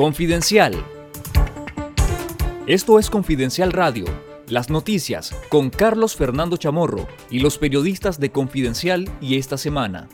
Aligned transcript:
Confidencial. 0.00 0.82
Esto 2.66 2.98
es 2.98 3.10
Confidencial 3.10 3.70
Radio, 3.70 4.06
las 4.48 4.70
noticias 4.70 5.36
con 5.50 5.68
Carlos 5.68 6.16
Fernando 6.16 6.56
Chamorro 6.56 7.06
y 7.30 7.40
los 7.40 7.58
periodistas 7.58 8.18
de 8.18 8.32
Confidencial 8.32 9.10
y 9.20 9.36
esta 9.36 9.58
semana. 9.58 10.08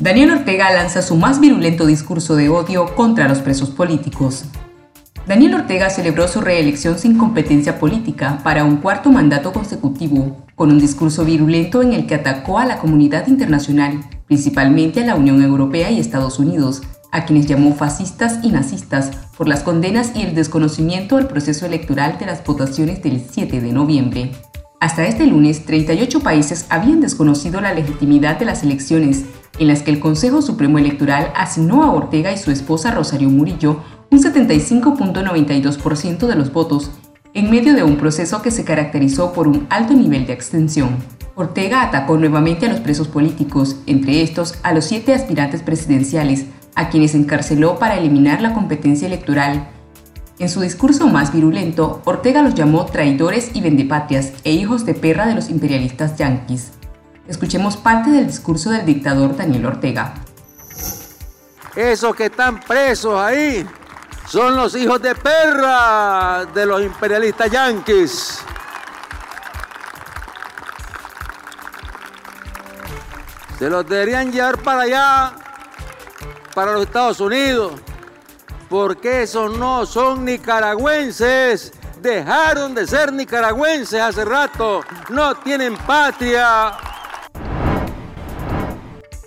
Daniel 0.00 0.32
Ortega 0.32 0.72
lanza 0.72 1.00
su 1.00 1.14
más 1.14 1.38
virulento 1.38 1.86
discurso 1.86 2.34
de 2.34 2.48
odio 2.48 2.92
contra 2.96 3.28
los 3.28 3.38
presos 3.38 3.70
políticos. 3.70 4.46
Daniel 5.28 5.54
Ortega 5.54 5.90
celebró 5.90 6.26
su 6.26 6.40
reelección 6.40 6.98
sin 6.98 7.16
competencia 7.16 7.78
política 7.78 8.40
para 8.42 8.64
un 8.64 8.78
cuarto 8.78 9.12
mandato 9.12 9.52
consecutivo, 9.52 10.44
con 10.56 10.72
un 10.72 10.80
discurso 10.80 11.24
virulento 11.24 11.82
en 11.82 11.92
el 11.92 12.08
que 12.08 12.16
atacó 12.16 12.58
a 12.58 12.66
la 12.66 12.78
comunidad 12.78 13.28
internacional, 13.28 14.00
principalmente 14.26 15.02
a 15.02 15.06
la 15.06 15.14
Unión 15.14 15.40
Europea 15.40 15.90
y 15.92 16.00
Estados 16.00 16.40
Unidos, 16.40 16.82
a 17.16 17.24
quienes 17.24 17.46
llamó 17.46 17.74
fascistas 17.74 18.40
y 18.42 18.52
nazistas 18.52 19.10
por 19.38 19.48
las 19.48 19.62
condenas 19.62 20.12
y 20.14 20.20
el 20.20 20.34
desconocimiento 20.34 21.16
del 21.16 21.26
proceso 21.26 21.64
electoral 21.64 22.18
de 22.18 22.26
las 22.26 22.44
votaciones 22.44 23.02
del 23.02 23.24
7 23.30 23.62
de 23.62 23.72
noviembre. 23.72 24.32
Hasta 24.80 25.06
este 25.06 25.26
lunes, 25.26 25.64
38 25.64 26.20
países 26.20 26.66
habían 26.68 27.00
desconocido 27.00 27.62
la 27.62 27.72
legitimidad 27.72 28.38
de 28.38 28.44
las 28.44 28.62
elecciones, 28.62 29.24
en 29.58 29.68
las 29.68 29.82
que 29.82 29.90
el 29.90 29.98
Consejo 29.98 30.42
Supremo 30.42 30.78
Electoral 30.78 31.32
asignó 31.34 31.84
a 31.84 31.90
Ortega 31.90 32.32
y 32.32 32.36
su 32.36 32.50
esposa 32.50 32.90
Rosario 32.90 33.30
Murillo 33.30 33.80
un 34.10 34.22
75.92% 34.22 36.26
de 36.26 36.34
los 36.34 36.52
votos, 36.52 36.90
en 37.32 37.50
medio 37.50 37.72
de 37.72 37.82
un 37.82 37.96
proceso 37.96 38.42
que 38.42 38.50
se 38.50 38.64
caracterizó 38.64 39.32
por 39.32 39.48
un 39.48 39.66
alto 39.70 39.94
nivel 39.94 40.26
de 40.26 40.34
abstención. 40.34 40.90
Ortega 41.34 41.80
atacó 41.82 42.18
nuevamente 42.18 42.66
a 42.66 42.68
los 42.68 42.80
presos 42.80 43.08
políticos, 43.08 43.76
entre 43.86 44.20
estos 44.20 44.58
a 44.62 44.74
los 44.74 44.84
siete 44.84 45.14
aspirantes 45.14 45.62
presidenciales, 45.62 46.44
a 46.76 46.90
quienes 46.90 47.14
encarceló 47.14 47.78
para 47.78 47.96
eliminar 47.96 48.40
la 48.42 48.54
competencia 48.54 49.08
electoral. 49.08 49.68
En 50.38 50.50
su 50.50 50.60
discurso 50.60 51.08
más 51.08 51.32
virulento, 51.32 52.02
Ortega 52.04 52.42
los 52.42 52.54
llamó 52.54 52.84
traidores 52.84 53.50
y 53.54 53.62
vendepatrias 53.62 54.34
e 54.44 54.52
hijos 54.52 54.84
de 54.84 54.94
perra 54.94 55.26
de 55.26 55.34
los 55.34 55.48
imperialistas 55.48 56.16
yanquis. 56.16 56.72
Escuchemos 57.26 57.78
parte 57.78 58.10
del 58.10 58.26
discurso 58.26 58.70
del 58.70 58.84
dictador 58.84 59.34
Daniel 59.34 59.66
Ortega. 59.66 60.14
Esos 61.74 62.14
que 62.14 62.26
están 62.26 62.60
presos 62.60 63.18
ahí 63.18 63.66
son 64.28 64.54
los 64.54 64.76
hijos 64.76 65.00
de 65.00 65.14
perra 65.14 66.44
de 66.54 66.66
los 66.66 66.82
imperialistas 66.82 67.50
yanquis. 67.50 68.38
Se 73.58 73.70
los 73.70 73.88
deberían 73.88 74.30
llevar 74.30 74.58
para 74.58 74.82
allá 74.82 75.45
para 76.56 76.72
los 76.72 76.84
Estados 76.84 77.20
Unidos, 77.20 77.74
porque 78.70 79.24
esos 79.24 79.58
no 79.58 79.84
son 79.84 80.24
nicaragüenses. 80.24 81.70
Dejaron 82.00 82.74
de 82.74 82.86
ser 82.86 83.12
nicaragüenses 83.12 84.00
hace 84.00 84.24
rato, 84.24 84.80
no 85.10 85.34
tienen 85.34 85.76
patria. 85.76 86.72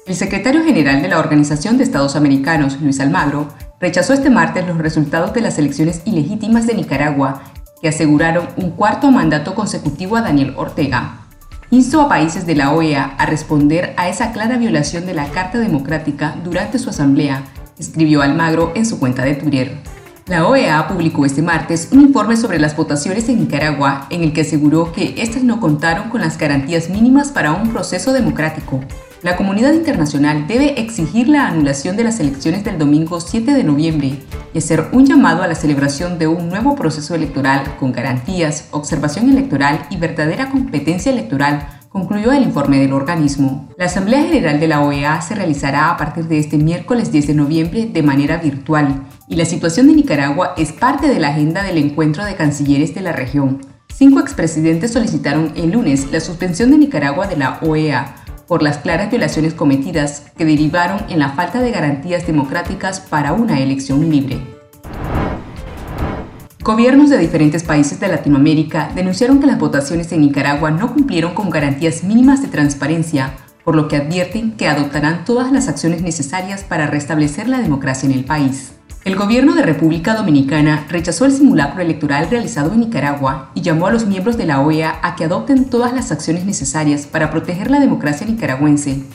El 0.08 0.16
secretario 0.16 0.64
general 0.64 1.04
de 1.04 1.08
la 1.08 1.20
Organización 1.20 1.78
de 1.78 1.84
Estados 1.84 2.16
Americanos, 2.16 2.82
Luis 2.82 3.00
Almagro, 3.00 3.48
rechazó 3.80 4.14
este 4.14 4.32
martes 4.32 4.66
los 4.66 4.80
resultados 4.80 5.32
de 5.32 5.42
las 5.42 5.60
elecciones 5.60 6.02
ilegítimas 6.06 6.66
de 6.66 6.74
Nicaragua, 6.74 7.44
que 7.80 7.90
aseguraron 7.90 8.48
un 8.58 8.72
cuarto 8.72 9.12
mandato 9.12 9.54
consecutivo 9.54 10.18
a 10.18 10.24
Daniel 10.24 10.56
Ortega 10.58 11.29
instó 11.72 12.02
a 12.02 12.10
países 12.10 12.46
de 12.46 12.56
la 12.56 12.72
OEA 12.74 13.16
a 13.18 13.26
responder 13.26 13.94
a 13.98 14.10
esa 14.10 14.32
clara 14.32 14.58
violación 14.58 15.06
de 15.06 15.14
la 15.14 15.28
Carta 15.30 15.60
Democrática 15.60 16.36
durante 16.44 16.80
su 16.80 16.90
asamblea, 16.90 17.44
escribió 17.78 18.22
Almagro 18.22 18.74
en 18.76 18.86
su 18.86 19.00
cuenta 19.00 19.24
de 19.24 19.36
Twitter. 19.36 19.78
La 20.30 20.48
OEA 20.48 20.88
publicó 20.88 21.26
este 21.26 21.42
martes 21.42 21.90
un 21.92 22.02
informe 22.02 22.38
sobre 22.38 22.60
las 22.60 22.78
votaciones 22.78 23.28
en 23.30 23.40
Nicaragua 23.40 24.06
en 24.12 24.22
el 24.22 24.32
que 24.32 24.42
aseguró 24.42 24.92
que 24.92 25.16
éstas 25.18 25.42
no 25.42 25.60
contaron 25.60 26.12
con 26.12 26.22
las 26.22 26.38
garantías 26.38 26.88
mínimas 26.88 27.30
para 27.30 27.52
un 27.52 27.74
proceso 27.74 28.14
democrático. 28.14 28.80
La 29.24 29.36
comunidad 29.36 29.74
internacional 29.74 30.46
debe 30.48 30.80
exigir 30.80 31.30
la 31.30 31.48
anulación 31.48 31.98
de 31.98 32.04
las 32.04 32.20
elecciones 32.20 32.64
del 32.64 32.78
domingo 32.78 33.20
7 33.20 33.56
de 33.56 33.64
noviembre 33.64 34.20
y 34.54 34.60
hacer 34.60 34.90
un 34.92 35.08
llamado 35.08 35.42
a 35.42 35.48
la 35.48 35.56
celebración 35.56 36.20
de 36.20 36.28
un 36.28 36.48
nuevo 36.48 36.76
proceso 36.76 37.16
electoral 37.16 37.64
con 37.80 37.92
garantías, 37.92 38.68
observación 38.70 39.32
electoral 39.32 39.88
y 39.90 39.98
verdadera 39.98 40.52
competencia 40.52 41.12
electoral, 41.12 41.79
concluyó 41.90 42.32
el 42.32 42.44
informe 42.44 42.80
del 42.80 42.94
organismo. 42.94 43.68
La 43.78 43.86
Asamblea 43.86 44.24
General 44.24 44.60
de 44.60 44.68
la 44.68 44.82
OEA 44.82 45.22
se 45.22 45.36
realizará 45.36 45.90
a 45.90 45.98
partir 45.98 46.26
de 46.26 46.40
este 46.40 46.58
miércoles 46.58 47.12
10 47.12 47.28
de 47.28 47.34
noviembre 47.34 47.86
de 47.92 48.04
manera 48.04 48.38
virtual 48.38 49.04
y 49.28 49.36
la 49.36 49.46
situación 49.46 49.88
de 49.88 49.94
Nicaragua 49.94 50.54
es 50.58 50.72
parte 50.72 51.08
de 51.08 51.20
la 51.20 51.30
agenda 51.30 51.64
del 51.64 51.78
encuentro 51.78 52.24
de 52.26 52.36
cancilleres 52.36 52.94
de 52.94 53.02
la 53.02 53.12
región. 53.12 53.62
Cinco 53.94 54.20
expresidentes 54.20 54.94
solicitaron 54.94 55.52
el 55.56 55.72
lunes 55.72 56.12
la 56.12 56.20
suspensión 56.20 56.72
de 56.72 56.78
Nicaragua 56.78 57.28
de 57.28 57.38
la 57.38 57.60
OEA 57.62 58.16
por 58.48 58.64
las 58.64 58.78
claras 58.78 59.10
violaciones 59.10 59.54
cometidas 59.54 60.26
que 60.38 60.46
derivaron 60.46 61.02
en 61.10 61.20
la 61.20 61.30
falta 61.30 61.60
de 61.60 61.72
garantías 61.72 62.26
democráticas 62.26 63.00
para 63.00 63.34
una 63.34 63.60
elección 63.60 64.10
libre. 64.10 64.59
Gobiernos 66.70 67.10
de 67.10 67.18
diferentes 67.18 67.64
países 67.64 68.00
de 68.00 68.10
Latinoamérica 68.10 68.92
denunciaron 68.94 69.40
que 69.40 69.48
las 69.48 69.58
votaciones 69.58 70.12
en 70.12 70.22
Nicaragua 70.22 70.70
no 70.70 70.94
cumplieron 70.94 71.34
con 71.34 71.50
garantías 71.50 72.04
mínimas 72.04 72.44
de 72.44 72.48
transparencia, 72.48 73.34
por 73.64 73.76
lo 73.76 73.88
que 73.88 73.96
advierten 73.96 74.52
que 74.52 74.68
adoptarán 74.68 75.26
todas 75.26 75.52
las 75.52 75.68
acciones 75.68 76.04
necesarias 76.04 76.64
para 76.64 76.86
restablecer 76.86 77.50
la 77.50 77.58
democracia 77.58 78.08
en 78.08 78.14
el 78.14 78.24
país. 78.24 78.74
El 79.04 79.16
gobierno 79.16 79.56
de 79.56 79.64
República 79.64 80.14
Dominicana 80.14 80.86
rechazó 80.90 81.26
el 81.26 81.32
simulacro 81.32 81.82
electoral 81.82 82.30
realizado 82.30 82.72
en 82.72 82.82
Nicaragua 82.82 83.50
y 83.56 83.62
llamó 83.62 83.88
a 83.88 83.92
los 83.92 84.06
miembros 84.06 84.38
de 84.38 84.46
la 84.46 84.62
OEA 84.62 85.00
a 85.02 85.16
que 85.16 85.24
adopten 85.24 85.72
todas 85.72 85.92
las 85.92 86.12
acciones 86.12 86.46
necesarias 86.46 87.08
para 87.08 87.32
proteger 87.32 87.72
la 87.72 87.80
democracia 87.80 88.28
nicaragüense. 88.28 89.06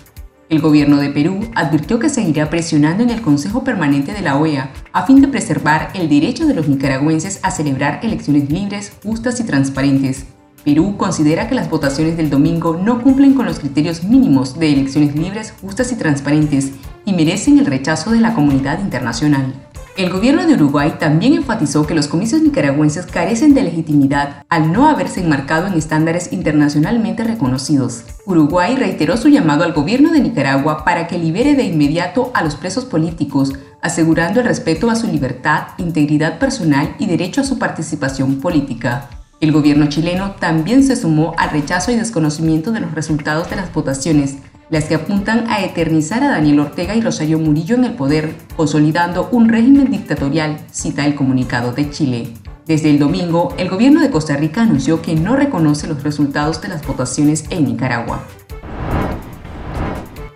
El 0.51 0.61
gobierno 0.61 0.99
de 0.99 1.09
Perú 1.09 1.41
advirtió 1.55 1.99
que 1.99 2.11
seguirá 2.11 2.51
presionando 2.51 3.03
en 3.03 3.11
el 3.11 3.23
Consejo 3.23 3.65
Permanente 3.65 4.13
de 4.13 4.21
la 4.21 4.37
OEA 4.37 4.71
a 4.93 5.07
fin 5.07 5.23
de 5.23 5.29
preservar 5.29 5.91
el 5.95 6.09
derecho 6.11 6.47
de 6.47 6.55
los 6.55 6.69
nicaragüenses 6.69 7.41
a 7.43 7.51
celebrar 7.51 8.01
elecciones 8.03 8.51
libres, 8.51 8.93
justas 9.03 9.41
y 9.41 9.45
transparentes. 9.45 10.27
Perú 10.63 10.97
considera 10.99 11.49
que 11.49 11.55
las 11.55 11.71
votaciones 11.71 12.17
del 12.19 12.29
domingo 12.29 12.77
no 12.77 13.03
cumplen 13.03 13.35
con 13.35 13.47
los 13.47 13.59
criterios 13.59 14.05
mínimos 14.05 14.59
de 14.59 14.73
elecciones 14.73 15.15
libres, 15.17 15.55
justas 15.61 15.93
y 15.93 15.97
transparentes 15.97 16.73
y 17.07 17.15
merecen 17.15 17.59
el 17.59 17.67
rechazo 17.67 18.11
de 18.11 18.21
la 18.21 18.35
comunidad 18.35 18.81
internacional. 18.81 19.64
El 19.97 20.11
gobierno 20.11 20.45
de 20.45 20.55
Uruguay 20.55 20.95
también 20.99 21.35
enfatizó 21.35 21.87
que 21.87 21.95
los 21.95 22.09
comicios 22.09 22.43
nicaragüenses 22.43 23.07
carecen 23.07 23.55
de 23.55 23.63
legitimidad 23.63 24.45
al 24.49 24.73
no 24.73 24.89
haberse 24.89 25.21
enmarcado 25.21 25.69
en 25.69 25.75
estándares 25.75 26.33
internacionalmente 26.33 27.23
reconocidos. 27.23 28.03
Uruguay 28.27 28.75
reiteró 28.75 29.17
su 29.17 29.29
llamado 29.29 29.63
al 29.63 29.73
gobierno 29.73 30.11
de 30.11 30.19
Nicaragua 30.19 30.85
para 30.85 31.07
que 31.07 31.17
libere 31.17 31.55
de 31.55 31.63
inmediato 31.63 32.33
a 32.35 32.43
los 32.43 32.57
presos 32.57 32.85
políticos, 32.85 33.53
asegurando 33.83 34.41
el 34.41 34.47
respeto 34.47 34.91
a 34.91 34.97
su 34.97 35.07
libertad, 35.07 35.69
integridad 35.79 36.41
personal 36.41 36.97
y 36.99 37.07
derecho 37.07 37.43
a 37.43 37.45
su 37.45 37.61
participación 37.61 38.41
política. 38.41 39.09
El 39.41 39.53
gobierno 39.53 39.87
chileno 39.87 40.33
también 40.41 40.83
se 40.83 40.97
sumó 40.97 41.35
al 41.39 41.51
rechazo 41.51 41.93
y 41.93 41.97
desconocimiento 41.97 42.73
de 42.73 42.81
los 42.81 42.93
resultados 42.97 43.49
de 43.49 43.57
las 43.57 43.73
votaciones, 43.73 44.39
las 44.71 44.85
que 44.85 44.95
apuntan 44.95 45.47
a 45.49 45.63
eternizar 45.63 46.23
a 46.23 46.31
Daniel 46.31 46.61
Ortega 46.61 46.95
y 46.95 47.01
Rosario 47.01 47.39
Murillo 47.39 47.77
en 47.77 47.85
el 47.85 47.95
poder, 47.95 48.35
consolidando 48.57 49.29
un 49.31 49.49
régimen 49.49 49.91
dictatorial, 49.91 50.59
cita 50.71 51.07
el 51.07 51.15
comunicado 51.15 51.73
de 51.73 51.91
Chile. 51.91 52.29
Desde 52.67 52.91
el 52.91 52.99
domingo, 52.99 53.55
el 53.59 53.69
gobierno 53.69 54.01
de 54.01 54.11
Costa 54.11 54.37
Rica 54.37 54.63
anunció 54.63 55.03
que 55.03 55.15
no 55.15 55.37
reconoce 55.37 55.87
los 55.87 56.03
resultados 56.03 56.63
de 56.63 56.69
las 56.69 56.87
votaciones 56.87 57.45
en 57.51 57.67
Nicaragua. 57.67 58.25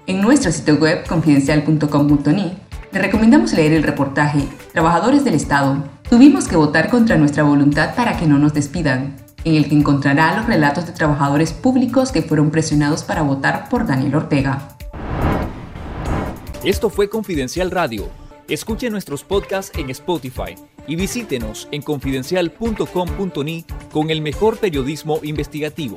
En 0.06 0.21
nuestro 0.21 0.53
sitio 0.53 0.77
web 0.77 1.06
confidencial.com.ni 1.06 2.53
le 2.92 2.98
recomendamos 2.98 3.53
leer 3.53 3.72
el 3.72 3.83
reportaje 3.83 4.47
Trabajadores 4.72 5.25
del 5.25 5.34
Estado. 5.34 5.84
Tuvimos 6.09 6.48
que 6.48 6.57
votar 6.57 6.89
contra 6.89 7.16
nuestra 7.16 7.42
voluntad 7.42 7.95
para 7.95 8.16
que 8.16 8.27
no 8.27 8.39
nos 8.39 8.54
despidan 8.54 9.28
en 9.48 9.56
el 9.56 9.68
que 9.68 9.74
encontrará 9.74 10.36
los 10.36 10.47
relatos 10.47 10.86
de 10.86 10.92
trabajadores 10.92 11.53
públicos 11.53 12.12
que 12.12 12.22
fueron 12.22 12.50
presionados 12.50 13.03
para 13.03 13.22
votar 13.22 13.68
por 13.68 13.86
Daniel 13.86 14.16
Ortega. 14.16 14.68
Esto 16.62 16.91
fue 16.91 17.09
Confidencial 17.09 17.71
Radio. 17.71 18.09
Escuche 18.48 18.91
nuestros 18.91 19.24
podcasts 19.24 19.77
en 19.78 19.91
Spotify 19.91 20.54
y 20.86 20.97
visítenos 20.97 21.68
en 21.71 21.83
confidencial.com.ni 21.83 23.65
con 23.92 24.10
el 24.10 24.21
mejor 24.21 24.59
periodismo 24.59 25.21
investigativo. 25.22 25.97